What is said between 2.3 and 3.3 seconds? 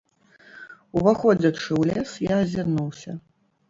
я азірнуўся.